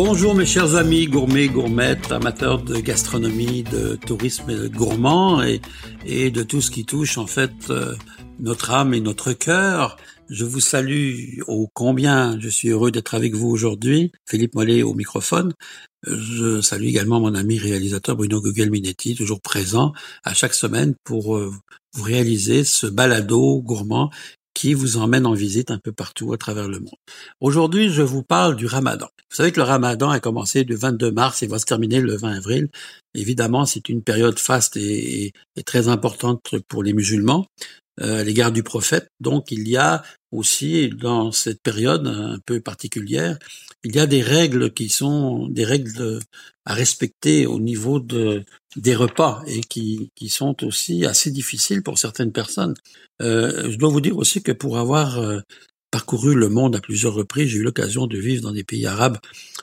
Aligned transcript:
Bonjour 0.00 0.32
mes 0.32 0.46
chers 0.46 0.76
amis 0.76 1.06
gourmets, 1.06 1.48
gourmettes, 1.48 2.12
amateurs 2.12 2.62
de 2.62 2.76
gastronomie, 2.76 3.64
de 3.64 3.96
tourisme 3.96 4.68
gourmand 4.68 5.42
et, 5.42 6.30
de 6.30 6.42
tout 6.44 6.60
ce 6.60 6.70
qui 6.70 6.84
touche 6.84 7.18
en 7.18 7.26
fait 7.26 7.50
euh, 7.70 7.96
notre 8.38 8.70
âme 8.70 8.94
et 8.94 9.00
notre 9.00 9.32
cœur. 9.32 9.96
Je 10.30 10.44
vous 10.44 10.60
salue 10.60 11.40
au 11.48 11.68
combien 11.74 12.38
je 12.38 12.48
suis 12.48 12.68
heureux 12.68 12.92
d'être 12.92 13.16
avec 13.16 13.34
vous 13.34 13.48
aujourd'hui. 13.48 14.12
Philippe 14.24 14.54
Mollet 14.54 14.84
au 14.84 14.94
microphone. 14.94 15.52
Je 16.06 16.60
salue 16.60 16.86
également 16.86 17.18
mon 17.18 17.34
ami 17.34 17.58
réalisateur 17.58 18.14
Bruno 18.14 18.40
Gugelminetti, 18.40 19.16
toujours 19.16 19.40
présent 19.40 19.94
à 20.22 20.32
chaque 20.32 20.54
semaine 20.54 20.94
pour 21.02 21.36
euh, 21.36 21.52
vous 21.94 22.02
réaliser 22.04 22.62
ce 22.62 22.86
balado 22.86 23.60
gourmand 23.62 24.12
qui 24.58 24.74
vous 24.74 24.96
emmène 24.96 25.24
en 25.24 25.34
visite 25.34 25.70
un 25.70 25.78
peu 25.78 25.92
partout 25.92 26.32
à 26.32 26.36
travers 26.36 26.68
le 26.68 26.80
monde. 26.80 26.98
Aujourd'hui, 27.40 27.90
je 27.90 28.02
vous 28.02 28.24
parle 28.24 28.56
du 28.56 28.66
ramadan. 28.66 29.06
Vous 29.30 29.36
savez 29.36 29.52
que 29.52 29.60
le 29.60 29.66
ramadan 29.66 30.10
a 30.10 30.18
commencé 30.18 30.64
le 30.64 30.74
22 30.74 31.12
mars 31.12 31.44
et 31.44 31.46
va 31.46 31.60
se 31.60 31.64
terminer 31.64 32.00
le 32.00 32.16
20 32.16 32.38
avril. 32.38 32.68
Évidemment, 33.14 33.66
c'est 33.66 33.88
une 33.88 34.02
période 34.02 34.36
faste 34.36 34.76
et, 34.76 35.32
très 35.64 35.86
importante 35.86 36.56
pour 36.66 36.82
les 36.82 36.92
musulmans 36.92 37.46
à 38.00 38.22
l'égard 38.24 38.52
du 38.52 38.62
prophète. 38.62 39.08
Donc, 39.20 39.50
il 39.50 39.68
y 39.68 39.76
a 39.76 40.02
aussi 40.32 40.90
dans 40.90 41.32
cette 41.32 41.62
période 41.62 42.06
un 42.06 42.38
peu 42.44 42.60
particulière, 42.60 43.38
il 43.84 43.94
y 43.94 44.00
a 44.00 44.06
des 44.06 44.22
règles 44.22 44.72
qui 44.72 44.88
sont 44.88 45.48
des 45.48 45.64
règles 45.64 46.20
à 46.64 46.74
respecter 46.74 47.46
au 47.46 47.60
niveau 47.60 48.00
de 48.00 48.44
des 48.76 48.94
repas 48.94 49.42
et 49.46 49.60
qui, 49.60 50.10
qui 50.14 50.28
sont 50.28 50.64
aussi 50.64 51.04
assez 51.06 51.30
difficiles 51.30 51.82
pour 51.82 51.98
certaines 51.98 52.32
personnes. 52.32 52.74
Euh, 53.22 53.70
je 53.70 53.76
dois 53.78 53.88
vous 53.88 54.00
dire 54.00 54.16
aussi 54.16 54.42
que 54.42 54.52
pour 54.52 54.78
avoir 54.78 55.18
euh, 55.18 55.40
parcouru 55.98 56.36
le 56.36 56.48
monde 56.48 56.76
à 56.76 56.80
plusieurs 56.80 57.12
reprises, 57.12 57.48
j'ai 57.48 57.58
eu 57.58 57.62
l'occasion 57.64 58.06
de 58.06 58.16
vivre 58.16 58.40
dans 58.40 58.52
des 58.52 58.62
pays 58.62 58.86
arabes 58.86 59.18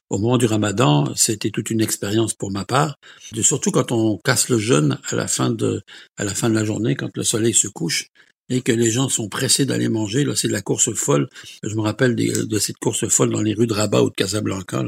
au 0.10 0.18
moment 0.18 0.38
du 0.38 0.48
Ramadan. 0.48 1.16
C'était 1.16 1.50
toute 1.50 1.70
une 1.70 1.80
expérience 1.80 2.34
pour 2.34 2.52
ma 2.52 2.66
part, 2.66 2.98
surtout 3.42 3.72
quand 3.72 3.94
on 3.94 4.18
casse 4.18 4.50
le 4.50 4.58
jeûne 4.58 5.00
à 5.10 5.16
la 5.16 5.28
fin 5.28 5.50
de 5.50 5.82
à 6.18 6.26
la 6.26 6.36
fin 6.36 6.50
de 6.50 6.56
la 6.56 6.66
journée, 6.66 6.96
quand 6.96 7.16
le 7.16 7.24
soleil 7.24 7.54
se 7.54 7.70
couche 7.70 8.08
et 8.50 8.60
que 8.60 8.74
les 8.74 8.92
gens 8.92 9.08
sont 9.08 9.30
pressés 9.30 9.66
d'aller 9.66 9.88
manger. 9.88 10.26
Là, 10.26 10.36
c'est 10.36 10.50
de 10.50 10.54
la 10.54 10.62
course 10.62 10.94
folle. 10.94 11.30
Je 11.64 11.74
me 11.74 11.82
rappelle 11.82 12.16
de 12.18 12.60
cette 12.60 12.80
course 12.80 13.08
folle 13.08 13.30
dans 13.30 13.42
les 13.42 13.54
rues 13.54 13.66
de 13.66 13.74
Rabat 13.74 14.04
ou 14.04 14.10
de 14.10 14.16
Casablanca, 14.16 14.84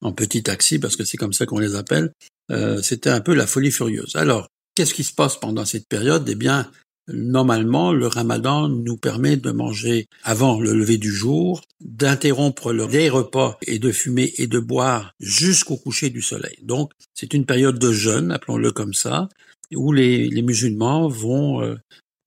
en 0.00 0.12
petit 0.12 0.42
taxi, 0.42 0.80
parce 0.80 0.96
que 0.96 1.04
c'est 1.04 1.16
comme 1.16 1.32
ça 1.32 1.46
qu'on 1.46 1.60
les 1.60 1.76
appelle. 1.76 2.12
Euh, 2.50 2.82
c'était 2.82 3.10
un 3.10 3.20
peu 3.20 3.34
la 3.34 3.46
folie 3.46 3.70
furieuse. 3.70 4.16
Alors, 4.16 4.48
qu'est-ce 4.74 4.94
qui 4.94 5.04
se 5.04 5.14
passe 5.14 5.38
pendant 5.38 5.64
cette 5.64 5.86
période? 5.86 6.28
Eh 6.28 6.34
bien, 6.34 6.68
normalement, 7.08 7.92
le 7.92 8.06
ramadan 8.06 8.68
nous 8.68 8.96
permet 8.96 9.36
de 9.36 9.50
manger 9.50 10.06
avant 10.22 10.60
le 10.60 10.72
lever 10.72 10.98
du 10.98 11.12
jour, 11.12 11.62
d'interrompre 11.80 12.72
les 12.72 13.08
repas 13.08 13.58
et 13.66 13.78
de 13.78 13.90
fumer 13.90 14.32
et 14.38 14.46
de 14.46 14.58
boire 14.58 15.14
jusqu'au 15.20 15.76
coucher 15.76 16.10
du 16.10 16.22
soleil. 16.22 16.56
Donc, 16.62 16.92
c'est 17.14 17.34
une 17.34 17.46
période 17.46 17.78
de 17.78 17.92
jeûne, 17.92 18.32
appelons-le 18.32 18.72
comme 18.72 18.94
ça, 18.94 19.28
où 19.74 19.92
les, 19.92 20.42
musulmans 20.42 21.08
vont 21.08 21.62
euh, 21.62 21.76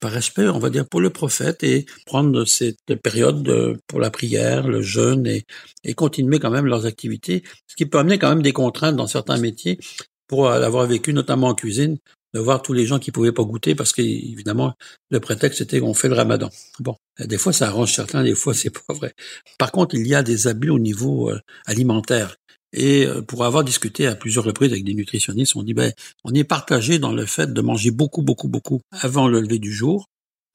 par 0.00 0.10
respect, 0.10 0.48
on 0.48 0.58
va 0.58 0.70
dire, 0.70 0.88
pour 0.88 1.00
le 1.00 1.10
prophète 1.10 1.62
et 1.62 1.86
prendre 2.06 2.44
cette 2.44 2.96
période 3.02 3.78
pour 3.86 4.00
la 4.00 4.10
prière, 4.10 4.66
le 4.66 4.82
jeûne 4.82 5.26
et, 5.26 5.44
et 5.84 5.94
continuer 5.94 6.40
quand 6.40 6.50
même 6.50 6.66
leurs 6.66 6.86
activités, 6.86 7.44
ce 7.68 7.76
qui 7.76 7.86
peut 7.86 7.98
amener 7.98 8.18
quand 8.18 8.28
même 8.28 8.42
des 8.42 8.52
contraintes 8.52 8.96
dans 8.96 9.06
certains 9.06 9.38
métiers 9.38 9.78
pour 10.26 10.48
l'avoir 10.48 10.86
vécu 10.86 11.12
notamment 11.12 11.48
en 11.48 11.54
cuisine, 11.54 11.98
de 12.34 12.40
voir 12.40 12.62
tous 12.62 12.72
les 12.72 12.86
gens 12.86 12.98
qui 12.98 13.10
pouvaient 13.10 13.32
pas 13.32 13.44
goûter 13.44 13.74
parce 13.74 13.92
qu'évidemment 13.92 14.74
le 15.10 15.20
prétexte 15.20 15.60
était 15.60 15.80
qu'on 15.80 15.94
fait 15.94 16.08
le 16.08 16.14
ramadan. 16.14 16.50
Bon, 16.80 16.96
des 17.18 17.38
fois 17.38 17.52
ça 17.52 17.68
arrange 17.68 17.92
certains, 17.92 18.22
des 18.22 18.34
fois 18.34 18.54
c'est 18.62 18.70
pas 18.70 18.94
vrai. 18.94 19.14
Par 19.58 19.72
contre, 19.72 19.94
il 19.94 20.06
y 20.06 20.14
a 20.14 20.22
des 20.22 20.46
abus 20.46 20.70
au 20.70 20.78
niveau 20.78 21.30
euh, 21.30 21.40
alimentaire. 21.66 22.36
Et 22.74 23.06
euh, 23.06 23.20
pour 23.20 23.44
avoir 23.44 23.64
discuté 23.64 24.06
à 24.06 24.14
plusieurs 24.14 24.44
reprises 24.44 24.72
avec 24.72 24.84
des 24.84 24.94
nutritionnistes, 24.94 25.56
on 25.56 25.62
dit 25.62 25.74
ben 25.74 25.92
on 26.24 26.32
est 26.32 26.44
partagé 26.44 26.98
dans 26.98 27.12
le 27.12 27.26
fait 27.26 27.52
de 27.52 27.60
manger 27.60 27.90
beaucoup, 27.90 28.22
beaucoup, 28.22 28.48
beaucoup 28.48 28.80
avant 28.90 29.28
le 29.28 29.40
lever 29.40 29.58
du 29.58 29.72
jour. 29.72 30.06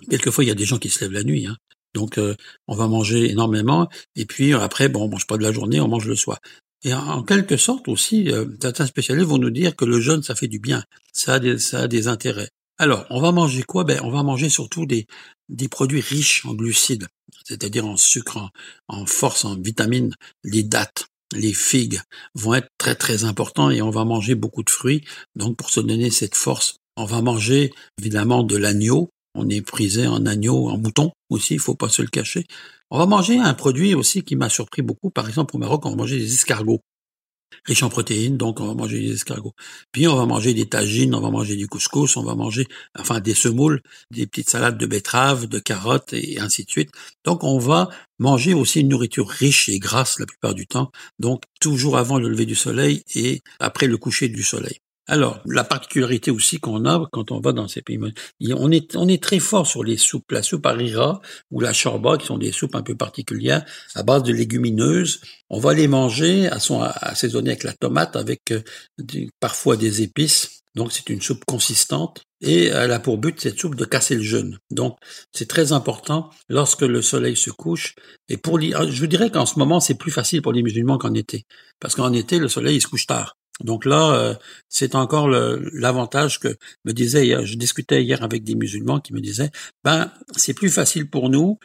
Quelquefois, 0.09 0.43
il 0.43 0.47
y 0.47 0.51
a 0.51 0.55
des 0.55 0.65
gens 0.65 0.77
qui 0.77 0.89
se 0.89 1.03
lèvent 1.03 1.13
la 1.13 1.23
nuit, 1.23 1.47
hein. 1.47 1.57
donc 1.95 2.17
euh, 2.17 2.35
on 2.67 2.75
va 2.75 2.87
manger 2.87 3.29
énormément. 3.29 3.87
Et 4.15 4.25
puis 4.25 4.53
après, 4.53 4.89
bon, 4.89 5.05
on 5.05 5.09
mange 5.09 5.27
pas 5.27 5.37
de 5.37 5.43
la 5.43 5.51
journée, 5.51 5.79
on 5.79 5.87
mange 5.87 6.07
le 6.07 6.15
soir. 6.15 6.39
Et 6.83 6.93
en, 6.93 7.23
quelque 7.23 7.57
sorte 7.57 7.87
aussi, 7.87 8.31
euh, 8.31 8.45
certains 8.61 8.85
spécialistes 8.85 9.27
vont 9.27 9.37
nous 9.37 9.49
dire 9.49 9.75
que 9.75 9.85
le 9.85 9.99
jeûne, 9.99 10.23
ça 10.23 10.35
fait 10.35 10.47
du 10.47 10.59
bien, 10.59 10.83
ça 11.11 11.35
a 11.35 11.87
des, 11.87 12.07
intérêts. 12.07 12.49
Alors, 12.77 13.05
on 13.09 13.19
va 13.19 13.31
manger 13.31 13.63
quoi? 13.63 13.83
Ben, 13.83 13.99
on 14.03 14.11
va 14.11 14.23
manger 14.23 14.49
surtout 14.49 14.85
des, 14.85 15.07
produits 15.69 16.01
riches 16.01 16.45
en 16.45 16.53
glucides, 16.53 17.07
c'est-à-dire 17.43 17.85
en 17.85 17.97
sucre, 17.97 18.37
en, 18.37 18.49
en 18.87 19.05
force, 19.05 19.45
en 19.45 19.55
vitamines, 19.55 20.13
les 20.43 20.63
dattes 20.63 21.07
les 21.35 21.53
figues 21.53 21.99
vont 22.35 22.53
être 22.53 22.69
très 22.77 22.95
très 22.95 23.23
importants 23.23 23.69
et 23.69 23.81
on 23.81 23.89
va 23.89 24.05
manger 24.05 24.35
beaucoup 24.35 24.63
de 24.63 24.69
fruits. 24.69 25.03
Donc 25.35 25.57
pour 25.57 25.69
se 25.69 25.79
donner 25.79 26.09
cette 26.09 26.35
force, 26.35 26.77
on 26.95 27.05
va 27.05 27.21
manger 27.21 27.71
évidemment 27.99 28.43
de 28.43 28.57
l'agneau. 28.57 29.09
On 29.37 29.49
est 29.49 29.61
prisé 29.61 30.07
en 30.07 30.25
agneau, 30.25 30.69
en 30.69 30.77
mouton 30.77 31.11
aussi, 31.29 31.53
il 31.55 31.59
faut 31.59 31.75
pas 31.75 31.89
se 31.89 32.01
le 32.01 32.07
cacher. 32.09 32.45
On 32.89 32.97
va 32.97 33.05
manger 33.05 33.37
un 33.37 33.53
produit 33.53 33.93
aussi 33.93 34.23
qui 34.23 34.35
m'a 34.35 34.49
surpris 34.49 34.81
beaucoup. 34.81 35.09
Par 35.09 35.27
exemple, 35.27 35.55
au 35.55 35.59
Maroc, 35.59 35.85
on 35.85 35.91
va 35.91 35.95
manger 35.95 36.17
des 36.17 36.33
escargots 36.33 36.81
riche 37.65 37.83
en 37.83 37.89
protéines, 37.89 38.37
donc 38.37 38.59
on 38.59 38.67
va 38.67 38.73
manger 38.73 38.99
des 38.99 39.13
escargots. 39.13 39.53
Puis 39.91 40.07
on 40.07 40.15
va 40.15 40.25
manger 40.25 40.53
des 40.53 40.67
tagines, 40.67 41.13
on 41.15 41.21
va 41.21 41.29
manger 41.29 41.55
du 41.55 41.67
couscous, 41.67 42.17
on 42.17 42.23
va 42.23 42.35
manger 42.35 42.65
enfin 42.97 43.19
des 43.19 43.33
semoules, 43.33 43.81
des 44.11 44.27
petites 44.27 44.49
salades 44.49 44.77
de 44.77 44.85
betteraves, 44.85 45.47
de 45.47 45.59
carottes 45.59 46.13
et 46.13 46.39
ainsi 46.39 46.63
de 46.65 46.69
suite. 46.69 46.91
Donc 47.25 47.43
on 47.43 47.57
va 47.57 47.89
manger 48.19 48.53
aussi 48.53 48.81
une 48.81 48.89
nourriture 48.89 49.29
riche 49.29 49.69
et 49.69 49.79
grasse 49.79 50.19
la 50.19 50.25
plupart 50.25 50.53
du 50.53 50.67
temps, 50.67 50.91
donc 51.19 51.43
toujours 51.59 51.97
avant 51.97 52.19
le 52.19 52.29
lever 52.29 52.45
du 52.45 52.55
soleil 52.55 53.03
et 53.15 53.41
après 53.59 53.87
le 53.87 53.97
coucher 53.97 54.29
du 54.29 54.43
soleil. 54.43 54.79
Alors, 55.09 55.39
la 55.45 55.63
particularité 55.63 56.31
aussi 56.31 56.59
qu'on 56.59 56.85
a 56.85 57.07
quand 57.13 57.31
on 57.31 57.39
va 57.39 57.53
dans 57.53 57.69
ces 57.69 57.81
pays, 57.81 57.97
on 58.51 58.71
est, 58.71 58.95
on 58.97 59.07
est 59.07 59.23
très 59.23 59.39
fort 59.39 59.65
sur 59.65 59.83
les 59.83 59.95
soupes. 59.95 60.29
La 60.31 60.43
soupe 60.43 60.65
harira 60.65 61.21
ou 61.49 61.61
la 61.61 61.71
chorba, 61.71 62.17
qui 62.17 62.25
sont 62.25 62.37
des 62.37 62.51
soupes 62.51 62.75
un 62.75 62.81
peu 62.81 62.95
particulières, 62.95 63.63
à 63.95 64.03
base 64.03 64.23
de 64.23 64.33
légumineuses. 64.33 65.21
On 65.49 65.59
va 65.59 65.73
les 65.73 65.87
manger, 65.87 66.49
assaisonnées 66.49 67.51
avec 67.51 67.63
la 67.63 67.71
tomate, 67.73 68.17
avec 68.17 68.51
euh, 68.51 68.61
parfois 69.39 69.77
des 69.77 70.01
épices. 70.01 70.61
Donc, 70.75 70.91
c'est 70.91 71.09
une 71.09 71.21
soupe 71.21 71.45
consistante. 71.45 72.23
Et 72.41 72.65
elle 72.65 72.91
a 72.91 72.99
pour 72.99 73.17
but, 73.17 73.39
cette 73.39 73.57
soupe, 73.57 73.75
de 73.75 73.85
casser 73.85 74.15
le 74.15 74.21
jeûne. 74.21 74.59
Donc, 74.71 74.97
c'est 75.31 75.47
très 75.47 75.71
important 75.71 76.29
lorsque 76.49 76.81
le 76.81 77.01
soleil 77.01 77.37
se 77.37 77.49
couche. 77.49 77.95
Et 78.27 78.35
pour 78.35 78.59
les, 78.59 78.73
je 78.89 79.05
dirais 79.05 79.31
qu'en 79.31 79.45
ce 79.45 79.57
moment, 79.57 79.79
c'est 79.79 79.95
plus 79.95 80.11
facile 80.11 80.41
pour 80.41 80.51
les 80.51 80.63
musulmans 80.63 80.97
qu'en 80.97 81.13
été. 81.13 81.45
Parce 81.79 81.95
qu'en 81.95 82.11
été, 82.11 82.39
le 82.39 82.49
soleil, 82.49 82.75
il 82.75 82.81
se 82.81 82.87
couche 82.87 83.07
tard. 83.07 83.36
Donc 83.63 83.85
là, 83.85 84.13
euh, 84.13 84.35
c'est 84.69 84.95
encore 84.95 85.27
l'avantage 85.27 86.39
que 86.39 86.57
me 86.85 86.93
disait 86.93 87.45
je 87.45 87.55
discutais 87.55 88.03
hier 88.03 88.23
avec 88.23 88.43
des 88.43 88.55
musulmans 88.55 88.99
qui 88.99 89.13
me 89.13 89.19
disaient, 89.19 89.51
ben 89.83 90.11
c'est 90.35 90.53
plus 90.53 90.69
facile 90.69 91.09
pour 91.09 91.29
nous 91.29 91.57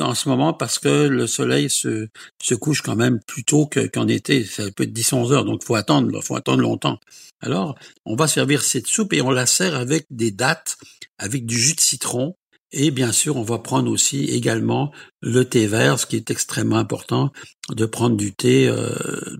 en 0.00 0.14
ce 0.14 0.28
moment 0.28 0.52
parce 0.52 0.78
que 0.78 1.06
le 1.06 1.26
soleil 1.26 1.70
se, 1.70 2.08
se 2.42 2.54
couche 2.54 2.82
quand 2.82 2.96
même 2.96 3.20
plus 3.26 3.44
tôt 3.44 3.68
qu'en 3.92 4.08
été, 4.08 4.44
ça 4.44 4.70
peut 4.70 4.84
être 4.84 4.92
10-11 4.92 5.32
heures, 5.32 5.44
donc 5.44 5.62
faut 5.64 5.74
attendre, 5.74 6.20
faut 6.22 6.36
attendre 6.36 6.62
longtemps. 6.62 6.98
Alors, 7.40 7.76
on 8.04 8.16
va 8.16 8.26
servir 8.26 8.62
cette 8.62 8.86
soupe 8.86 9.12
et 9.12 9.20
on 9.20 9.30
la 9.30 9.46
sert 9.46 9.74
avec 9.74 10.06
des 10.10 10.30
dattes, 10.30 10.76
avec 11.18 11.46
du 11.46 11.56
jus 11.58 11.74
de 11.74 11.80
citron, 11.80 12.36
et 12.72 12.90
bien 12.90 13.12
sûr, 13.12 13.36
on 13.36 13.42
va 13.42 13.58
prendre 13.58 13.90
aussi 13.90 14.24
également 14.24 14.92
le 15.22 15.44
thé 15.44 15.66
vert, 15.66 15.98
ce 15.98 16.06
qui 16.06 16.16
est 16.16 16.30
extrêmement 16.30 16.76
important, 16.76 17.32
de 17.70 17.86
prendre 17.86 18.16
du 18.16 18.34
thé, 18.34 18.68
euh, 18.68 18.92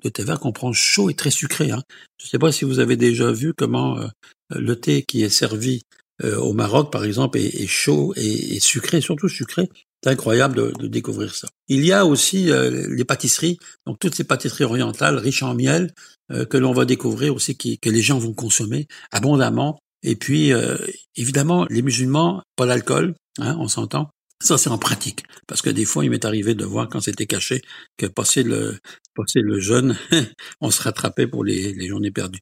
de 0.02 0.08
thé 0.08 0.22
vert 0.22 0.38
qu'on 0.38 0.52
prend 0.52 0.72
chaud 0.72 1.10
et 1.10 1.14
très 1.14 1.30
sucré. 1.30 1.70
Hein. 1.70 1.82
Je 2.18 2.26
ne 2.26 2.28
sais 2.30 2.38
pas 2.38 2.52
si 2.52 2.64
vous 2.64 2.78
avez 2.78 2.96
déjà 2.96 3.32
vu 3.32 3.52
comment 3.52 3.98
euh, 3.98 4.06
le 4.50 4.76
thé 4.76 5.02
qui 5.02 5.22
est 5.22 5.28
servi 5.28 5.82
euh, 6.24 6.36
au 6.38 6.52
Maroc, 6.52 6.92
par 6.92 7.04
exemple, 7.04 7.38
est, 7.38 7.66
chaud 7.66 8.14
et, 8.16 8.60
sucré, 8.60 9.00
surtout 9.00 9.28
sucré. 9.28 9.68
C'est 10.04 10.10
incroyable 10.10 10.72
de, 10.78 10.86
découvrir 10.86 11.34
ça. 11.34 11.48
Il 11.68 11.84
y 11.84 11.92
a 11.92 12.06
aussi 12.06 12.48
les 12.52 13.04
pâtisseries, 13.04 13.58
donc 13.86 13.98
toutes 13.98 14.14
ces 14.14 14.24
pâtisseries 14.24 14.64
orientales 14.64 15.16
riches 15.16 15.42
en 15.42 15.54
miel 15.54 15.92
que 16.28 16.58
l'on 16.58 16.72
va 16.72 16.84
découvrir 16.84 17.34
aussi, 17.34 17.56
que 17.56 17.90
les 17.90 18.02
gens 18.02 18.18
vont 18.18 18.34
consommer 18.34 18.86
abondamment 19.10 19.80
et 20.06 20.14
puis, 20.14 20.52
euh, 20.52 20.76
évidemment, 21.16 21.66
les 21.68 21.82
musulmans, 21.82 22.42
pas 22.54 22.66
d'alcool, 22.66 23.14
hein, 23.38 23.56
on 23.58 23.68
s'entend? 23.68 24.10
Ça, 24.42 24.58
c'est 24.58 24.68
en 24.68 24.78
pratique. 24.78 25.24
Parce 25.46 25.62
que 25.62 25.70
des 25.70 25.86
fois, 25.86 26.04
il 26.04 26.10
m'est 26.10 26.24
arrivé 26.26 26.54
de 26.54 26.64
voir 26.64 26.88
quand 26.88 27.00
c'était 27.00 27.26
caché 27.26 27.62
que 27.96 28.06
passer 28.06 28.42
le, 28.42 28.78
passer 29.14 29.40
le 29.40 29.58
jeûne, 29.60 29.96
on 30.60 30.70
se 30.70 30.82
rattrapait 30.82 31.26
pour 31.26 31.44
les, 31.44 31.72
les 31.72 31.88
journées 31.88 32.10
perdues. 32.10 32.40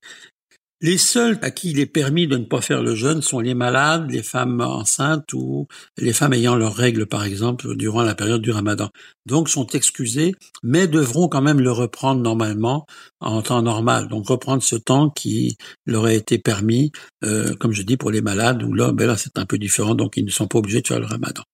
Les 0.84 0.98
seuls 0.98 1.38
à 1.40 1.50
qui 1.50 1.70
il 1.70 1.81
est 1.81 1.86
permis 1.86 2.26
de 2.26 2.36
ne 2.36 2.44
pas 2.44 2.60
faire 2.60 2.82
le 2.82 2.94
jeûne 2.94 3.22
sont 3.22 3.40
les 3.40 3.54
malades, 3.54 4.10
les 4.10 4.22
femmes 4.22 4.60
enceintes 4.60 5.32
ou 5.32 5.66
les 5.96 6.12
femmes 6.12 6.34
ayant 6.34 6.56
leurs 6.56 6.75
règles, 6.75 7.06
par 7.06 7.25
exemple, 7.25 7.75
durant 7.75 8.02
la 8.02 8.14
période 8.14 8.42
du 8.42 8.50
ramadan. 8.50 8.90
Donc, 9.25 9.48
sont 9.48 9.66
excusés, 9.69 10.34
mais 10.62 10.86
devront 10.86 11.28
quand 11.28 11.40
même 11.40 11.58
le 11.58 11.72
reprendre 11.72 12.20
normalement 12.20 12.84
en 13.20 13.40
temps 13.40 13.62
normal. 13.62 14.08
Donc, 14.08 14.28
reprendre 14.28 14.62
ce 14.62 14.76
temps 14.76 15.08
qui 15.08 15.56
leur 15.86 16.04
a 16.04 16.12
été 16.12 16.36
permis, 16.36 16.92
euh, 17.25 17.54
comme 17.54 17.72
je 17.72 17.81
dis, 17.81 17.96
pour 17.96 18.10
les 18.10 18.20
malades, 18.20 18.62
où 18.62 18.75
là, 18.75 18.92
ben 18.92 19.06
là, 19.06 19.16
c'est 19.16 19.38
un 19.38 19.46
peu 19.46 19.56
différent, 19.56 19.94
donc 19.94 20.19
ils 20.19 20.25
ne 20.26 20.31
sont 20.31 20.48
pas 20.48 20.58
obligés 20.58 20.82
de 20.82 20.86
faire 20.86 21.00
le 21.00 21.06
ramadan. 21.06 21.44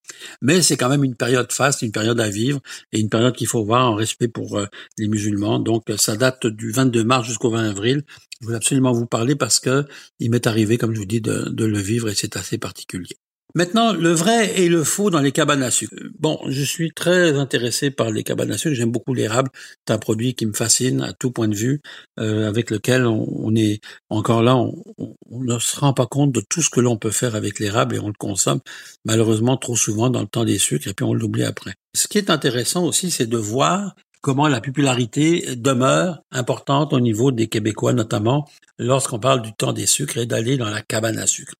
Mais 0.43 0.61
c'est 0.61 0.77
quand 0.77 0.89
même 0.89 1.05
une 1.05 1.15
période 1.15 1.53
faste, 1.53 1.83
une 1.83 1.93
période 1.93 2.19
à 2.19 2.29
vivre, 2.29 2.59
et 2.91 2.99
une 2.99 3.09
période 3.09 3.37
qu'il 3.37 3.47
faut 3.47 3.65
voir 3.65 3.93
en 3.93 3.95
respect 3.95 4.27
pour 4.27 4.59
euh, 4.59 4.67
les 4.99 5.07
musulmans. 5.07 5.61
Donc, 5.61 5.85
ça 5.99 6.17
date 6.17 6.49
du 6.49 6.73
22 6.73 7.05
mars 7.05 7.29
jusqu'au 7.29 7.51
20 7.51 7.71
avril. 7.71 8.03
Je 8.41 8.47
voulais 8.47 8.57
absolument 8.57 8.93
vous 8.93 9.07
parce 9.35 9.61
que 9.61 9.85
il 10.19 10.31
m'est 10.31 10.47
arrivé, 10.47 10.79
comme 10.79 10.95
je 10.95 11.01
vous 11.01 11.07
dis, 11.07 11.21
de, 11.21 11.65
le 11.65 11.79
vivre 11.79 12.09
et 12.09 12.15
c'est 12.15 12.37
assez 12.37 12.59
particulier. 12.59 13.17
Maintenant, 13.57 13.93
le 13.93 14.13
vrai 14.13 14.61
et 14.61 14.69
le 14.69 14.85
faux 14.85 15.11
dans 15.11 15.19
les 15.19 15.33
cabanes 15.33 15.65
à 15.65 15.73
sucre. 15.73 15.97
Bon, 16.21 16.39
je 16.47 16.63
suis 16.63 16.93
très 16.93 17.33
intéressé 17.33 17.91
par 17.91 18.13
les 18.13 18.23
cabanes 18.23 18.53
à 18.53 18.59
sucre. 18.59 18.77
J'aime 18.77 18.93
beaucoup 18.93 19.13
l'érable. 19.13 19.51
C'est 19.87 19.93
un 19.93 19.99
produit 19.99 20.35
qui 20.35 20.47
me 20.47 20.53
fascine 20.53 21.01
à 21.01 21.13
tout 21.13 21.33
point 21.33 21.49
de 21.49 21.57
vue, 21.57 21.81
euh, 22.21 22.49
avec 22.49 22.71
lequel 22.71 23.07
on, 23.07 23.53
est 23.57 23.81
encore 24.09 24.45
là. 24.45 24.57
On, 24.57 24.85
on, 25.29 25.43
ne 25.43 25.59
se 25.59 25.81
rend 25.81 25.93
pas 25.93 26.07
compte 26.07 26.31
de 26.31 26.43
tout 26.49 26.63
ce 26.63 26.71
que 26.71 26.79
l'on 26.79 26.97
peut 26.97 27.11
faire 27.11 27.35
avec 27.35 27.59
l'érable 27.59 27.97
et 27.97 27.99
on 27.99 28.07
le 28.07 28.15
consomme 28.17 28.61
malheureusement 29.05 29.57
trop 29.57 29.75
souvent 29.75 30.11
dans 30.11 30.21
le 30.21 30.29
temps 30.29 30.45
des 30.45 30.59
sucres 30.59 30.87
et 30.87 30.95
puis 30.95 31.05
on 31.05 31.15
l'oublie 31.15 31.45
après. 31.45 31.75
Ce 31.97 32.07
qui 32.07 32.19
est 32.19 32.31
intéressant 32.31 32.85
aussi, 32.85 33.11
c'est 33.11 33.27
de 33.27 33.37
voir 33.37 33.97
comment 34.21 34.49
la 34.49 34.61
popularité 34.61 35.57
demeure 35.57 36.23
importante 36.31 36.93
au 36.93 37.01
niveau 37.01 37.33
des 37.33 37.49
Québécois, 37.49 37.93
notamment 37.93 38.49
lorsqu'on 38.79 39.19
parle 39.19 39.43
du 39.43 39.53
temps 39.55 39.73
des 39.73 39.87
sucres 39.87 40.19
et 40.19 40.27
d'aller 40.27 40.57
dans 40.57 40.69
la 40.69 40.83
cabane 40.83 41.19
à 41.19 41.27
sucre. 41.27 41.55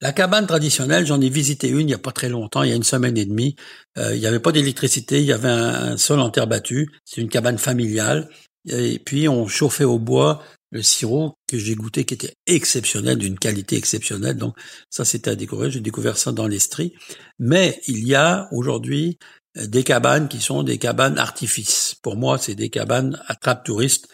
La 0.00 0.12
cabane 0.12 0.46
traditionnelle, 0.46 1.06
j'en 1.06 1.20
ai 1.20 1.30
visité 1.30 1.68
une 1.68 1.80
il 1.80 1.86
n'y 1.86 1.94
a 1.94 1.98
pas 1.98 2.12
très 2.12 2.28
longtemps, 2.28 2.62
il 2.62 2.68
y 2.70 2.72
a 2.72 2.76
une 2.76 2.82
semaine 2.82 3.16
et 3.16 3.24
demie. 3.24 3.56
Euh, 3.96 4.14
il 4.14 4.20
n'y 4.20 4.26
avait 4.26 4.40
pas 4.40 4.52
d'électricité, 4.52 5.20
il 5.20 5.26
y 5.26 5.32
avait 5.32 5.48
un, 5.48 5.96
sol 5.96 6.20
en 6.20 6.30
terre 6.30 6.46
battue. 6.46 6.90
C'est 7.04 7.20
une 7.20 7.28
cabane 7.28 7.58
familiale. 7.58 8.28
Et 8.68 8.98
puis 8.98 9.28
on 9.28 9.46
chauffait 9.46 9.84
au 9.84 9.98
bois 9.98 10.42
le 10.72 10.82
sirop 10.82 11.38
que 11.48 11.56
j'ai 11.58 11.74
goûté 11.74 12.04
qui 12.04 12.14
était 12.14 12.34
exceptionnel, 12.46 13.16
d'une 13.18 13.38
qualité 13.38 13.76
exceptionnelle. 13.76 14.36
Donc 14.36 14.56
ça 14.90 15.04
c'était 15.04 15.30
à 15.30 15.36
découvrir. 15.36 15.70
J'ai 15.70 15.80
découvert 15.80 16.18
ça 16.18 16.32
dans 16.32 16.48
l'Estrie. 16.48 16.92
Mais 17.38 17.80
il 17.86 18.06
y 18.06 18.14
a 18.14 18.48
aujourd'hui 18.52 19.18
des 19.56 19.84
cabanes 19.84 20.28
qui 20.28 20.40
sont 20.40 20.62
des 20.62 20.78
cabanes 20.78 21.18
artifices. 21.18 21.83
Pour 22.04 22.16
moi, 22.18 22.36
c'est 22.36 22.54
des 22.54 22.68
cabanes 22.68 23.18
attrape 23.28 23.64
touristes 23.64 24.08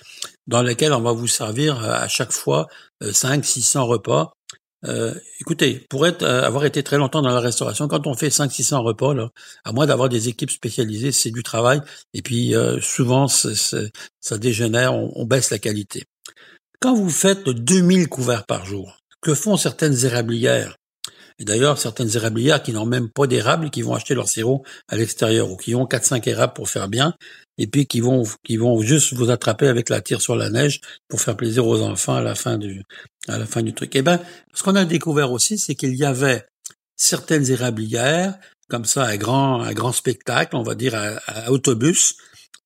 dans 0.46 0.62
lesquelles 0.62 0.92
on 0.92 1.00
va 1.00 1.10
vous 1.10 1.26
servir 1.26 1.82
euh, 1.82 1.90
à 1.90 2.06
chaque 2.06 2.30
fois 2.30 2.68
5 3.02 3.40
euh, 3.40 3.42
600 3.42 3.84
repas. 3.84 4.32
Euh, 4.86 5.12
écoutez, 5.40 5.84
pour 5.90 6.06
être, 6.06 6.22
euh, 6.22 6.44
avoir 6.44 6.64
été 6.64 6.84
très 6.84 6.98
longtemps 6.98 7.20
dans 7.20 7.34
la 7.34 7.40
restauration, 7.40 7.88
quand 7.88 8.06
on 8.06 8.14
fait 8.14 8.30
5 8.30 8.52
600 8.52 8.82
repas, 8.82 9.12
là, 9.12 9.30
à 9.64 9.72
moins 9.72 9.86
d'avoir 9.86 10.08
des 10.08 10.28
équipes 10.28 10.52
spécialisées, 10.52 11.10
c'est 11.10 11.32
du 11.32 11.42
travail. 11.42 11.80
Et 12.14 12.22
puis, 12.22 12.54
souvent, 12.80 13.26
ça 13.26 14.38
dégénère, 14.38 14.94
on, 14.94 15.10
on 15.16 15.26
baisse 15.26 15.50
la 15.50 15.58
qualité. 15.58 16.04
Quand 16.78 16.94
vous 16.94 17.10
faites 17.10 17.48
2000 17.48 18.08
couverts 18.08 18.46
par 18.46 18.66
jour, 18.66 18.98
que 19.20 19.34
font 19.34 19.56
certaines 19.56 20.04
érablières? 20.04 20.76
Et 21.40 21.44
d'ailleurs, 21.44 21.78
certaines 21.78 22.14
érablières 22.14 22.62
qui 22.62 22.72
n'ont 22.72 22.86
même 22.86 23.08
pas 23.10 23.26
d'érable, 23.26 23.70
qui 23.70 23.80
vont 23.80 23.94
acheter 23.94 24.14
leur 24.14 24.28
sirop 24.28 24.62
à 24.88 24.96
l'extérieur, 24.96 25.50
ou 25.50 25.56
qui 25.56 25.74
ont 25.74 25.86
4-5 25.86 26.28
érables 26.28 26.52
pour 26.52 26.68
faire 26.68 26.88
bien, 26.88 27.14
et 27.60 27.66
puis 27.66 27.86
qui 27.86 28.00
vont, 28.00 28.24
qui 28.42 28.56
vont 28.56 28.80
juste 28.80 29.12
vous 29.12 29.30
attraper 29.30 29.68
avec 29.68 29.90
la 29.90 30.00
tire 30.00 30.22
sur 30.22 30.34
la 30.34 30.48
neige 30.48 30.80
pour 31.08 31.20
faire 31.20 31.36
plaisir 31.36 31.66
aux 31.66 31.82
enfants 31.82 32.14
à 32.14 32.22
la 32.22 32.34
fin 32.34 32.56
du, 32.56 32.82
à 33.28 33.36
la 33.36 33.44
fin 33.44 33.62
du 33.62 33.74
truc. 33.74 33.94
Eh 33.94 34.00
ben, 34.00 34.18
ce 34.54 34.62
qu'on 34.62 34.76
a 34.76 34.86
découvert 34.86 35.30
aussi, 35.30 35.58
c'est 35.58 35.74
qu'il 35.74 35.94
y 35.94 36.06
avait 36.06 36.46
certaines 36.96 37.50
érablières, 37.50 38.38
comme 38.70 38.86
ça, 38.86 39.04
à 39.04 39.18
grand, 39.18 39.60
à 39.60 39.74
grand 39.74 39.92
spectacle, 39.92 40.56
on 40.56 40.62
va 40.62 40.74
dire 40.74 40.94
à, 40.94 41.52
autobus, 41.52 42.16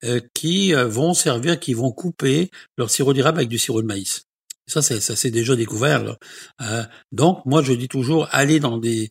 euh, 0.05 0.20
qui 0.32 0.73
euh, 0.73 0.87
vont 0.87 1.12
servir, 1.12 1.58
qui 1.58 1.75
vont 1.75 1.91
couper 1.91 2.52
leur 2.79 2.88
sirop 2.88 3.14
d'érable 3.14 3.38
avec 3.38 3.49
du 3.49 3.58
sirop 3.58 3.82
de 3.82 3.88
maïs. 3.88 4.26
Ça, 4.66 4.81
c'est, 4.81 5.00
ça 5.00 5.14
s'est 5.14 5.31
déjà 5.31 5.56
découvert. 5.56 6.16
Euh, 6.62 6.84
donc, 7.12 7.44
moi, 7.44 7.62
je 7.62 7.72
dis 7.72 7.88
toujours, 7.88 8.28
allez 8.31 8.61
dans 8.61 8.78
des, 8.78 9.11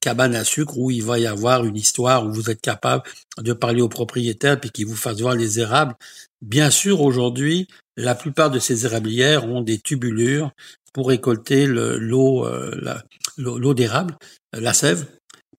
cabanes 0.00 0.34
à 0.34 0.44
sucre 0.44 0.78
où 0.78 0.90
il 0.90 1.02
va 1.02 1.18
y 1.18 1.26
avoir 1.26 1.64
une 1.64 1.76
histoire 1.76 2.26
où 2.26 2.32
vous 2.32 2.50
êtes 2.50 2.62
capable 2.62 3.02
de 3.38 3.52
parler 3.52 3.82
aux 3.82 3.88
propriétaires 3.88 4.58
puis 4.58 4.70
qu'ils 4.70 4.86
vous 4.86 4.96
fassent 4.96 5.20
voir 5.20 5.34
les 5.34 5.60
érables. 5.60 5.94
Bien 6.40 6.70
sûr, 6.70 7.02
aujourd'hui, 7.02 7.68
la 7.96 8.14
plupart 8.14 8.50
de 8.50 8.58
ces 8.58 8.86
érablières 8.86 9.44
ont 9.44 9.60
des 9.60 9.78
tubulures 9.78 10.50
pour 10.94 11.08
récolter 11.08 11.66
l'eau, 11.66 12.46
euh, 12.46 12.98
l'eau 13.36 13.74
d'érable, 13.74 14.16
la 14.52 14.72
sève, 14.72 15.06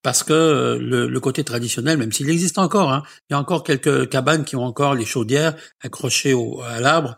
parce 0.06 0.22
que 0.22 0.34
euh, 0.34 0.78
le, 0.80 1.20
côté 1.20 1.44
traditionnel, 1.44 1.98
même 1.98 2.12
s'il 2.12 2.30
existe 2.30 2.60
encore, 2.60 2.92
hein, 2.92 3.02
il 3.28 3.34
y 3.34 3.36
a 3.36 3.40
encore 3.40 3.64
quelques 3.64 4.08
cabanes 4.08 4.46
qui 4.46 4.56
ont 4.56 4.64
encore 4.64 4.94
les 4.94 5.04
chaudières 5.04 5.56
accrochées 5.82 6.34
au, 6.34 6.62
à 6.62 6.80
l'arbre, 6.80 7.18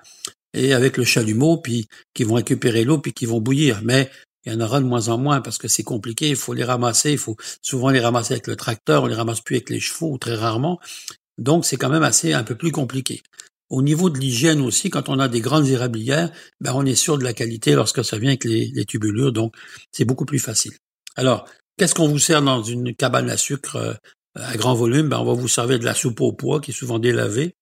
et 0.58 0.74
avec 0.74 0.98
le 0.98 1.04
chalumeau, 1.04 1.58
puis 1.58 1.88
qui 2.14 2.24
vont 2.24 2.36
récupérer 2.36 2.84
l'eau, 2.84 2.98
puis 2.98 3.14
qui 3.14 3.26
vont 3.26 3.40
bouillir. 3.40 3.82
Mais 3.84 4.10
il 4.46 4.54
y 4.54 4.56
en 4.56 4.62
aura 4.62 4.80
de 4.80 4.86
moins 4.86 5.10
en 5.10 5.18
moins 5.18 5.42
parce 5.42 5.58
que 5.58 5.68
c'est 5.68 5.84
compliqué. 5.84 6.30
Il 6.30 6.36
faut 6.36 6.54
les 6.54 6.64
ramasser. 6.64 7.12
Il 7.12 7.18
faut 7.18 7.36
souvent 7.62 7.90
les 7.90 8.00
ramasser 8.00 8.34
avec 8.34 8.48
le 8.48 8.56
tracteur. 8.56 9.04
On 9.04 9.08
les 9.08 9.16
ramasse 9.16 9.42
plus 9.42 9.56
avec 9.56 9.70
les 9.70 9.80
chevaux, 9.80 10.18
très 10.18 10.36
rarement. 10.36 10.80
Donc 11.38 11.66
c'est 11.66 11.78
quand 11.78 11.90
même 11.90 12.04
assez 12.04 12.34
un 12.34 12.44
peu 12.44 12.56
plus 12.56 12.72
compliqué. 12.72 13.22
Au 13.70 13.82
niveau 13.82 14.10
de 14.10 14.18
l'hygiène 14.18 14.62
aussi, 14.62 14.90
quand 14.90 15.10
on 15.10 15.20
a 15.20 15.28
des 15.28 15.42
grandes 15.42 15.68
érablières, 15.68 16.32
ben 16.62 16.72
on 16.74 16.86
est 16.86 16.96
sûr 16.96 17.18
de 17.18 17.26
la 17.26 17.34
qualité 17.34 17.74
lorsque 17.74 18.06
ça 18.06 18.18
vient 18.18 18.30
avec 18.30 18.46
les, 18.46 18.72
les 18.74 18.86
tubulures. 18.86 19.34
Donc 19.34 19.54
c'est 19.92 20.06
beaucoup 20.06 20.26
plus 20.26 20.40
facile. 20.40 20.72
Alors 21.18 21.46
qu'est-ce 21.78 21.94
qu'on 21.94 22.08
vous 22.08 22.20
sert 22.20 22.42
dans 22.42 22.64
une 22.64 22.96
cabane 22.96 23.30
à 23.30 23.36
sucre 23.36 23.76
euh, 23.76 23.94
à 24.36 24.56
grand 24.56 24.76
volume? 24.76 25.10
Ben 25.10 25.20
on 25.20 25.26
va 25.26 25.34
vous 25.34 25.50
servir 25.50 25.78
de 25.78 25.86
la 25.86 25.94
soupe 25.94 26.22
au 26.22 26.32
pois 26.32 26.62
qui 26.62 26.72
est 26.72 26.74
souvent 26.74 27.00
délavée. 27.00 27.56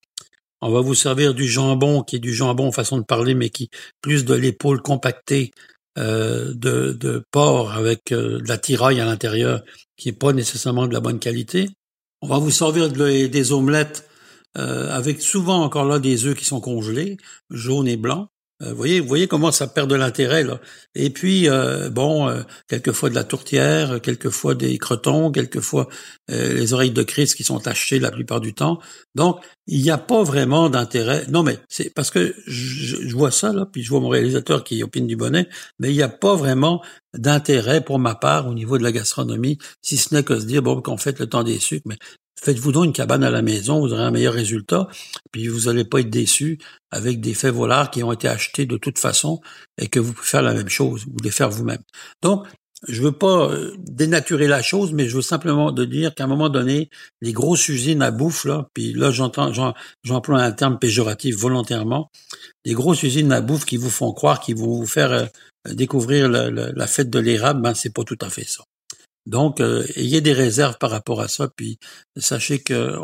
On 0.68 0.72
va 0.72 0.82
vous 0.82 0.96
servir 0.96 1.36
du 1.36 1.48
jambon, 1.48 2.02
qui 2.02 2.16
est 2.16 2.20
du 2.20 2.34
jambon 2.34 2.72
façon 2.72 2.98
de 2.98 3.04
parler, 3.04 3.36
mais 3.36 3.52
qui 3.52 3.70
plus 4.02 4.26
de 4.26 4.34
l'épaule 4.34 4.82
compactée 4.82 5.52
euh, 6.00 6.56
de, 6.56 7.24
porc 7.30 7.72
avec 7.72 8.12
euh, 8.12 8.40
de 8.42 8.48
la 8.48 8.58
tiraille 8.58 9.00
à 9.00 9.06
l'intérieur, 9.06 9.62
qui 9.96 10.10
est 10.10 10.20
pas 10.20 10.34
nécessairement 10.34 10.88
de 10.88 10.94
la 10.94 11.02
bonne 11.02 11.20
qualité. 11.20 11.70
On 12.24 12.28
va 12.28 12.40
vous 12.40 12.50
servir 12.50 12.90
des 12.90 13.52
omelettes 13.52 14.10
euh, 14.58 14.90
avec 14.90 15.22
souvent 15.22 15.62
encore 15.62 15.86
là 15.86 16.00
des 16.00 16.26
œufs 16.26 16.36
qui 16.36 16.46
sont 16.46 16.62
congelés, 16.62 17.18
jaunes 17.52 17.88
et 17.88 17.96
blancs. 17.96 18.28
Euh, 18.62 18.70
vous 18.70 18.78
voyez, 18.78 19.02
vous 19.02 19.08
voyez 19.08 19.28
comment 19.28 19.52
ça 19.52 19.68
perd 19.68 19.90
de 19.90 19.96
l'intérêt 19.96 20.44
là. 20.44 20.62
Et 20.96 21.10
puis 21.10 21.50
euh, 21.50 21.90
bon, 21.90 22.30
euh, 22.30 22.42
quelquefois 22.70 23.10
de 23.10 23.16
la 23.16 23.26
tourtière, 23.26 24.00
quelquefois 24.02 24.56
des 24.56 24.78
crotons, 24.78 25.30
quelquefois 25.32 25.90
les 26.30 26.74
oreilles 26.74 26.92
de 26.92 27.04
Christ 27.04 27.36
qui 27.36 27.44
sont 27.44 27.68
achetées 27.68 28.00
la 28.00 28.12
plupart 28.12 28.40
du 28.40 28.54
temps. 28.54 28.80
Donc 29.14 29.40
il 29.68 29.82
n'y 29.82 29.92
a 29.92 29.98
pas 29.98 30.24
vraiment 30.24 30.70
d'intérêt. 30.70 31.26
Non 31.28 31.44
mais 31.44 31.60
c'est 31.68 31.94
parce 31.94 32.12
que 32.12 32.34
je, 32.48 33.08
je, 33.08 33.16
vois 33.16 33.32
ça 33.32 33.52
là, 33.52 33.66
puis 33.70 33.84
je 33.84 33.90
vois 33.90 34.00
mon 34.00 34.10
réalisateur 34.10 34.64
qui 34.64 34.82
opine 34.84 35.06
du 35.06 35.18
bonnet, 35.18 35.50
mais 35.80 35.90
il 35.90 35.96
n'y 35.96 36.02
a 36.02 36.10
pas 36.10 36.36
vraiment 36.36 36.82
d'intérêt 37.14 37.84
pour 37.84 38.00
ma 38.00 38.16
part 38.16 38.48
au 38.48 38.54
niveau 38.54 38.78
de 38.78 38.84
la 38.84 38.92
gastronomie, 38.92 39.58
si 39.82 39.98
ce 39.98 40.14
n'est 40.16 40.24
que 40.24 40.40
se 40.40 40.46
dire 40.46 40.62
bon 40.62 40.82
qu'on 40.82 40.98
fait 40.98 41.20
le 41.20 41.28
temps 41.28 41.44
des 41.44 41.60
sucres, 41.60 41.88
mais 41.88 41.98
Faites-vous 42.42 42.72
donc 42.72 42.86
une 42.86 42.94
cabane 42.94 43.24
à 43.24 43.30
la 43.30 43.42
maison, 43.42 43.80
vous 43.80 43.94
aurez 43.94 44.04
un 44.04 44.12
meilleur 44.12 44.34
résultat, 44.34 44.88
puis 45.32 45.48
vous 45.48 45.62
n'allez 45.66 45.86
pas 45.86 46.02
être 46.02 46.10
déçu 46.10 46.60
avec 46.92 47.22
des 47.22 47.34
faits 47.34 47.54
volars 47.54 47.90
qui 47.92 48.04
ont 48.04 48.12
été 48.12 48.28
achetés 48.28 48.66
de 48.66 48.78
toute 48.78 49.00
façon 49.00 49.40
et 49.78 49.88
que 49.88 50.00
vous 50.00 50.14
pouvez 50.14 50.28
faire 50.28 50.42
la 50.42 50.54
même 50.54 50.70
chose, 50.70 51.06
vous 51.06 51.24
les 51.24 51.32
faire 51.32 51.50
vous-même. 51.50 51.82
Donc, 52.22 52.46
je 52.88 53.02
veux 53.02 53.12
pas 53.14 53.50
euh, 53.50 53.74
dénaturer 53.80 54.48
la 54.48 54.62
chose, 54.62 54.92
mais 54.94 55.08
je 55.08 55.16
veux 55.16 55.22
simplement 55.22 55.72
de 55.72 55.86
dire 55.86 56.14
qu'à 56.14 56.26
un 56.26 56.28
moment 56.28 56.50
donné, 56.50 56.90
les 57.22 57.34
grosses 57.34 57.68
usines 57.70 58.02
à 58.02 58.12
bouffe, 58.12 58.46
là, 58.46 58.68
puis 58.74 58.94
là 58.94 59.12
j'entends, 59.12 59.52
j'emploie 60.04 60.42
un 60.42 60.52
terme 60.52 60.78
péjoratif 60.78 61.36
volontairement, 61.38 62.12
les 62.66 62.74
grosses 62.74 63.04
usines 63.04 63.32
à 63.32 63.42
bouffe 63.42 63.66
qui 63.66 63.78
vous 63.78 63.90
font 63.90 64.12
croire, 64.12 64.40
qui 64.40 64.54
vont 64.54 64.80
vous 64.80 64.86
faire 64.86 65.12
euh, 65.12 65.26
découvrir 65.74 66.30
la, 66.30 66.52
la 66.52 66.88
fête 66.88 67.10
de 67.10 67.20
l'érable, 67.20 67.62
ben 67.62 67.74
c'est 67.74 67.94
pas 67.94 68.04
tout 68.04 68.18
à 68.22 68.30
fait 68.30 68.48
ça. 68.48 68.64
Donc, 69.26 69.60
euh, 69.60 69.86
ayez 69.96 70.22
des 70.22 70.34
réserves 70.34 70.78
par 70.78 70.92
rapport 70.92 71.22
à 71.22 71.28
ça, 71.28 71.48
puis 71.56 71.78
sachez 72.18 72.60
que 72.60 72.96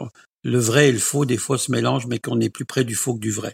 le 0.44 0.60
vrai 0.60 0.90
et 0.90 0.92
le 0.92 1.00
faux, 1.00 1.25
des 1.25 1.38
fois, 1.38 1.58
se 1.58 1.72
mélangent, 1.72 2.08
mais 2.08 2.20
qu'on 2.20 2.40
est 2.40 2.50
plus 2.50 2.66
près 2.66 2.84
du 2.84 2.96
faux 2.96 3.16
que 3.16 3.20
du 3.20 3.32
vrai. 3.32 3.54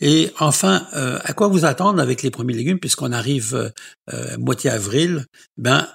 Et 0.00 0.32
enfin, 0.38 0.86
euh, 0.94 1.18
à 1.22 1.32
quoi 1.34 1.48
vous 1.48 1.64
attendre 1.64 2.00
avec 2.00 2.22
les 2.22 2.30
premiers 2.30 2.54
légumes, 2.54 2.80
puisqu'on 2.80 3.12
arrive 3.12 3.72
euh, 4.12 4.38
moitié 4.38 4.70
avril? 4.70 5.26
Ben, 5.58 5.86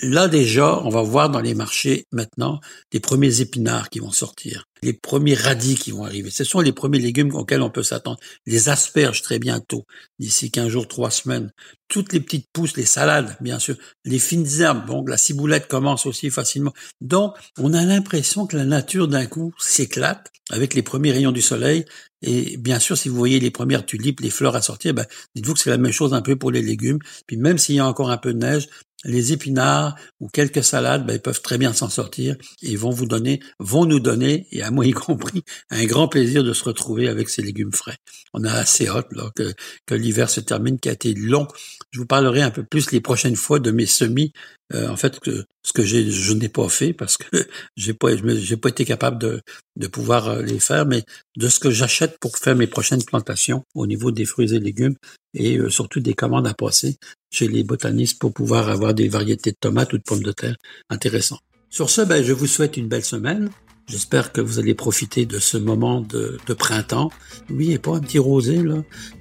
Là 0.00 0.26
déjà, 0.26 0.80
on 0.84 0.88
va 0.88 1.02
voir 1.02 1.28
dans 1.28 1.40
les 1.40 1.54
marchés 1.54 2.06
maintenant 2.12 2.60
les 2.92 3.00
premiers 3.00 3.42
épinards 3.42 3.90
qui 3.90 3.98
vont 3.98 4.10
sortir, 4.10 4.64
les 4.82 4.94
premiers 4.94 5.34
radis 5.34 5.74
qui 5.74 5.90
vont 5.90 6.04
arriver. 6.04 6.30
Ce 6.30 6.44
sont 6.44 6.60
les 6.60 6.72
premiers 6.72 6.98
légumes 6.98 7.34
auxquels 7.34 7.60
on 7.60 7.70
peut 7.70 7.82
s'attendre. 7.82 8.18
Les 8.46 8.70
asperges 8.70 9.20
très 9.20 9.38
bientôt, 9.38 9.84
d'ici 10.18 10.50
15 10.50 10.68
jours, 10.68 10.88
3 10.88 11.10
semaines. 11.10 11.52
Toutes 11.88 12.14
les 12.14 12.20
petites 12.20 12.48
pousses, 12.54 12.76
les 12.76 12.86
salades, 12.86 13.36
bien 13.42 13.58
sûr, 13.58 13.76
les 14.06 14.18
fines 14.18 14.48
herbes. 14.60 14.86
Donc 14.86 15.10
la 15.10 15.18
ciboulette 15.18 15.68
commence 15.68 16.06
aussi 16.06 16.30
facilement. 16.30 16.72
Donc 17.02 17.34
on 17.58 17.74
a 17.74 17.84
l'impression 17.84 18.46
que 18.46 18.56
la 18.56 18.64
nature 18.64 19.08
d'un 19.08 19.26
coup 19.26 19.52
s'éclate 19.58 20.32
avec 20.50 20.74
les 20.74 20.82
premiers 20.82 21.12
rayons 21.12 21.32
du 21.32 21.42
soleil. 21.42 21.84
Et 22.22 22.56
bien 22.56 22.78
sûr, 22.78 22.96
si 22.96 23.08
vous 23.08 23.16
voyez 23.16 23.40
les 23.40 23.50
premières 23.50 23.84
tulipes, 23.84 24.20
les 24.20 24.30
fleurs 24.30 24.56
à 24.56 24.62
sortir, 24.62 24.94
ben, 24.94 25.06
dites-vous 25.34 25.54
que 25.54 25.60
c'est 25.60 25.70
la 25.70 25.78
même 25.78 25.92
chose 25.92 26.14
un 26.14 26.22
peu 26.22 26.36
pour 26.36 26.50
les 26.50 26.62
légumes. 26.62 26.98
Puis 27.26 27.36
même 27.36 27.58
s'il 27.58 27.74
y 27.74 27.80
a 27.80 27.86
encore 27.86 28.10
un 28.10 28.16
peu 28.16 28.32
de 28.32 28.38
neige, 28.38 28.68
les 29.04 29.32
épinards 29.32 29.96
ou 30.20 30.28
quelques 30.28 30.64
salades, 30.64 31.06
ben, 31.06 31.14
ils 31.14 31.20
peuvent 31.20 31.42
très 31.42 31.58
bien 31.58 31.72
s'en 31.72 31.88
sortir 31.88 32.36
et 32.62 32.76
vont 32.76 32.90
vous 32.90 33.06
donner, 33.06 33.40
vont 33.58 33.84
nous 33.84 34.00
donner, 34.00 34.46
et 34.50 34.62
à 34.62 34.70
moi 34.70 34.86
y 34.86 34.92
compris, 34.92 35.42
un 35.70 35.84
grand 35.84 36.08
plaisir 36.08 36.44
de 36.44 36.52
se 36.52 36.64
retrouver 36.64 37.08
avec 37.08 37.28
ces 37.28 37.42
légumes 37.42 37.72
frais. 37.72 37.96
On 38.32 38.44
a 38.44 38.52
assez 38.52 38.88
hâte 38.88 39.08
là, 39.12 39.30
que, 39.34 39.52
que 39.86 39.94
l'hiver 39.94 40.30
se 40.30 40.40
termine, 40.40 40.78
qui 40.78 40.88
a 40.88 40.92
été 40.92 41.14
long. 41.14 41.46
Je 41.90 42.00
vous 42.00 42.06
parlerai 42.06 42.42
un 42.42 42.50
peu 42.50 42.64
plus 42.64 42.90
les 42.92 43.00
prochaines 43.00 43.36
fois 43.36 43.58
de 43.58 43.70
mes 43.70 43.86
semis. 43.86 44.32
Euh, 44.74 44.88
en 44.88 44.96
fait, 44.96 45.18
ce 45.62 45.72
que 45.72 45.84
je 45.84 46.32
n'ai 46.32 46.48
pas 46.48 46.68
fait 46.68 46.92
parce 46.92 47.16
que 47.16 47.36
j'ai 47.76 47.92
pas, 47.94 48.08
pas 48.16 48.68
été 48.68 48.84
capable 48.84 49.18
de, 49.18 49.42
de 49.76 49.86
pouvoir 49.86 50.28
euh, 50.28 50.42
les 50.42 50.60
faire, 50.60 50.86
mais 50.86 51.04
de 51.36 51.48
ce 51.48 51.60
que 51.60 51.70
j'achète 51.70 52.18
pour 52.18 52.36
faire 52.38 52.56
mes 52.56 52.66
prochaines 52.66 53.04
plantations 53.04 53.64
au 53.74 53.86
niveau 53.86 54.10
des 54.10 54.24
fruits 54.24 54.54
et 54.54 54.60
légumes 54.60 54.96
et 55.34 55.58
euh, 55.58 55.68
surtout 55.68 56.00
des 56.00 56.14
commandes 56.14 56.46
à 56.46 56.54
passer 56.54 56.96
chez 57.30 57.48
les 57.48 57.64
botanistes 57.64 58.18
pour 58.18 58.32
pouvoir 58.32 58.68
avoir 58.68 58.94
des 58.94 59.08
variétés 59.08 59.50
de 59.50 59.56
tomates 59.58 59.92
ou 59.92 59.98
de 59.98 60.02
pommes 60.02 60.22
de 60.22 60.32
terre 60.32 60.56
intéressantes. 60.88 61.42
Sur 61.68 61.90
ce, 61.90 62.02
ben, 62.02 62.22
je 62.22 62.32
vous 62.32 62.46
souhaite 62.46 62.76
une 62.76 62.88
belle 62.88 63.04
semaine. 63.04 63.50
J'espère 63.92 64.32
que 64.32 64.40
vous 64.40 64.58
allez 64.58 64.72
profiter 64.72 65.26
de 65.26 65.38
ce 65.38 65.58
moment 65.58 66.00
de, 66.00 66.38
de, 66.46 66.54
printemps. 66.54 67.10
Oui, 67.50 67.72
et 67.72 67.78
pas 67.78 67.94
un 67.94 68.00
petit 68.00 68.18
rosé, 68.18 68.62
là, 68.62 68.76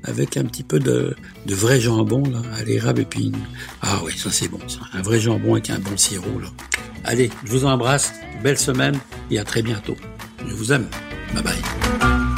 avec 0.05 0.37
un 0.37 0.45
petit 0.45 0.63
peu 0.63 0.79
de, 0.79 1.13
de 1.45 1.53
vrai 1.53 1.81
jambon, 1.81 2.23
là, 2.23 2.41
à 2.57 2.63
l'érable 2.63 3.01
et 3.01 3.05
puis... 3.05 3.33
Ah 3.81 3.99
oui, 4.05 4.13
ça 4.15 4.31
c'est 4.31 4.47
bon, 4.47 4.61
ça. 4.69 4.79
Un 4.93 5.01
vrai 5.01 5.19
jambon 5.19 5.55
avec 5.55 5.71
un 5.71 5.79
bon 5.79 5.97
sirop, 5.97 6.39
là. 6.39 6.47
Allez, 7.03 7.29
je 7.43 7.51
vous 7.51 7.65
embrasse, 7.65 8.13
belle 8.41 8.57
semaine 8.57 8.97
et 9.29 9.39
à 9.39 9.43
très 9.43 9.61
bientôt. 9.61 9.97
Je 10.47 10.53
vous 10.53 10.71
aime. 10.71 10.87
Bye 11.33 11.43
bye. 11.43 12.30